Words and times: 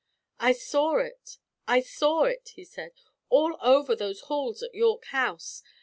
"I 0.39 0.53
saw 0.53 0.97
it, 0.97 1.37
I 1.67 1.81
saw 1.81 2.23
it;" 2.23 2.53
he 2.55 2.65
said, 2.65 2.93
"all 3.29 3.55
over 3.61 3.95
those 3.95 4.21
halls 4.21 4.63
at 4.63 4.73
York 4.73 5.05
House. 5.11 5.61